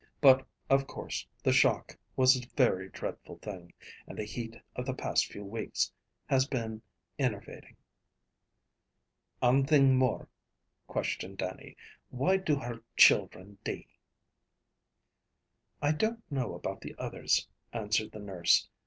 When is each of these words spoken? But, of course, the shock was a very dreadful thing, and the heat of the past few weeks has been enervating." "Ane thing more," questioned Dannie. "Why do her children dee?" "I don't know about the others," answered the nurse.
But, 0.19 0.47
of 0.67 0.87
course, 0.87 1.27
the 1.43 1.51
shock 1.51 1.95
was 2.15 2.35
a 2.35 2.47
very 2.57 2.89
dreadful 2.89 3.37
thing, 3.37 3.71
and 4.07 4.17
the 4.17 4.23
heat 4.23 4.55
of 4.75 4.87
the 4.87 4.95
past 4.95 5.27
few 5.27 5.45
weeks 5.45 5.91
has 6.25 6.47
been 6.47 6.81
enervating." 7.19 7.75
"Ane 9.43 9.63
thing 9.63 9.95
more," 9.95 10.27
questioned 10.87 11.37
Dannie. 11.37 11.77
"Why 12.09 12.37
do 12.37 12.55
her 12.55 12.81
children 12.97 13.59
dee?" 13.63 13.85
"I 15.83 15.91
don't 15.91 16.23
know 16.31 16.55
about 16.55 16.81
the 16.81 16.95
others," 16.97 17.47
answered 17.71 18.11
the 18.11 18.19
nurse. 18.19 18.67